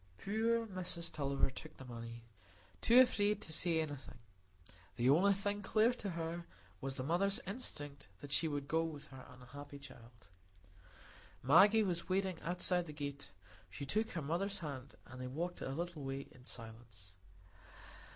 [0.17, 2.23] Poor Mrs Tulliver took the money,
[2.81, 4.17] too frightened to say anything.
[4.95, 6.47] The only thing clear to her
[6.81, 10.27] was the mother's instinct that she would go with her unhappy child.
[11.43, 13.29] Maggie was waiting outside the gate;
[13.69, 17.13] she took her mother's hand and they walked a little way in silence.